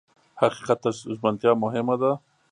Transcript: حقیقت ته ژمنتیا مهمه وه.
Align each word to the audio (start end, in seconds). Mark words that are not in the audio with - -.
حقیقت 0.41 0.77
ته 0.83 0.89
ژمنتیا 1.17 1.51
مهمه 1.63 1.95
وه. 1.99 2.11